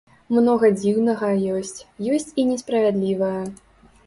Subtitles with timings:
[0.35, 1.79] Многа дзіўнага ёсць,
[2.19, 3.41] ёсць і несправядлівае.